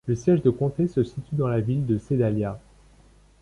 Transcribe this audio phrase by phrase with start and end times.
[0.07, 2.59] Le siège de comté se situe dans la ville de Sedalia.